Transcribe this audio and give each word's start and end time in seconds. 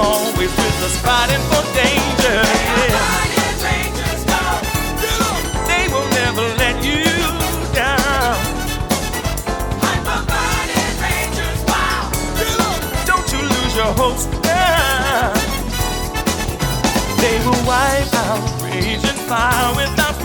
always 0.00 0.50
with 0.50 0.84
us 0.86 0.96
fighting 1.04 1.42
for 1.50 1.62
danger. 1.76 2.38
They, 2.78 2.90
rangers, 3.66 4.22
they 5.70 5.84
will 5.92 6.08
never 6.20 6.44
let 6.62 6.76
you 6.84 7.04
down. 7.74 8.36
Rangers, 11.02 11.60
wow. 11.68 12.10
Don't 13.06 13.28
you 13.32 13.42
lose 13.42 13.76
your 13.76 13.92
hopes. 14.00 14.26
They 17.20 17.38
will 17.44 17.62
wipe 17.66 18.14
out 18.14 18.62
raging 18.62 19.20
fire 19.28 19.76
without 19.76 20.19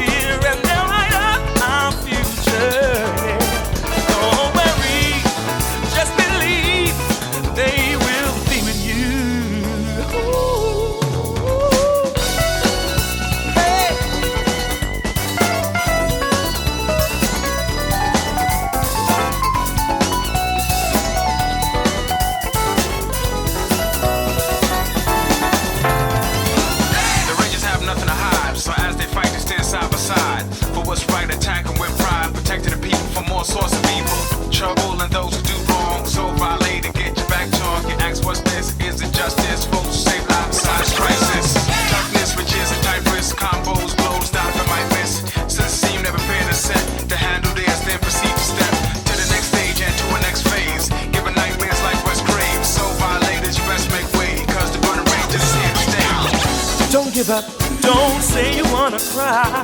give 57.25 57.35
up. 57.35 57.45
Don't 57.81 58.21
say 58.21 58.57
you 58.57 58.63
wanna 58.71 58.99
cry. 58.99 59.63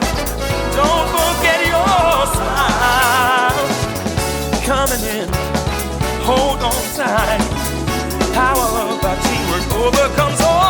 Don't 0.76 1.08
forget 1.16 1.60
your 1.68 2.26
smile. 2.36 3.52
Coming 4.66 5.04
in, 5.18 5.28
hold 6.24 6.62
on 6.62 6.84
tight. 6.96 7.42
Power 8.34 8.68
of 8.90 9.04
our 9.04 9.18
teamwork 9.22 9.74
overcomes 9.74 10.42
all. 10.42 10.61